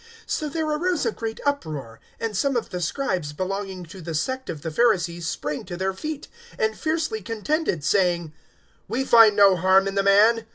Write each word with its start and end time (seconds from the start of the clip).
023:009 0.25 0.29
So 0.31 0.49
there 0.49 0.65
arose 0.67 1.05
a 1.05 1.11
great 1.11 1.39
uproar; 1.45 1.99
and 2.19 2.35
some 2.35 2.55
of 2.55 2.71
the 2.71 2.81
Scribes 2.81 3.33
belonging 3.33 3.85
to 3.85 4.01
the 4.01 4.15
sect 4.15 4.49
of 4.49 4.63
the 4.63 4.71
Pharisees 4.71 5.27
sprang 5.27 5.63
to 5.65 5.77
their 5.77 5.93
feet 5.93 6.27
and 6.57 6.75
fiercely 6.75 7.21
contended, 7.21 7.83
saying, 7.83 8.33
"We 8.87 9.05
find 9.05 9.35
no 9.35 9.55
harm 9.55 9.87
in 9.87 9.93
the 9.93 10.01
man. 10.01 10.47